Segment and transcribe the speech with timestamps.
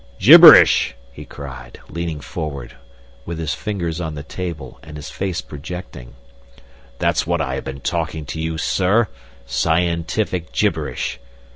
[0.17, 2.75] "Gibberish!" he cried, leaning forward,
[3.23, 6.15] with his fingers on the table and his face projecting.
[6.97, 9.09] "That's what I have been talking to you, sir
[9.45, 11.19] scientific gibberish!